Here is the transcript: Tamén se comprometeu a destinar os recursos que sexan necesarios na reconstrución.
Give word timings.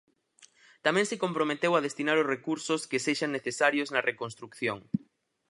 Tamén 0.85 1.05
se 1.09 1.19
comprometeu 1.23 1.71
a 1.75 1.83
destinar 1.87 2.17
os 2.19 2.29
recursos 2.35 2.81
que 2.89 3.03
sexan 3.05 3.31
necesarios 3.37 3.91
na 3.93 4.05
reconstrución. 4.09 4.77